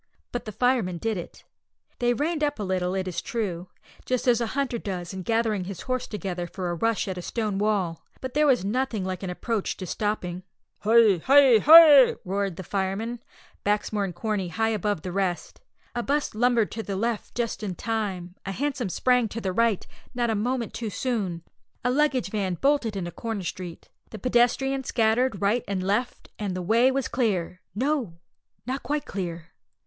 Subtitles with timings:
[0.31, 1.43] But the firemen did it.
[1.99, 3.67] They reined up a little, it is true,
[4.03, 7.21] just as a hunter does in gathering his horse together for a rush at a
[7.21, 10.41] stone wall, but there was nothing like an approach to stopping.
[10.79, 11.17] "Hi!
[11.25, 11.59] Hi!!
[11.59, 13.19] Hi!!!" roared the firemen,
[13.63, 15.61] Baxmore and Corney high above the rest.
[15.93, 19.85] A 'bus lumbered to the left just in time; a hansom sprang to the right,
[20.15, 21.43] not a moment too soon;
[21.83, 26.63] a luggage van bolted into Crown Street; the pedestrians scattered right and left, and the
[26.63, 28.15] way was clear no,
[28.65, 29.49] not quite clear!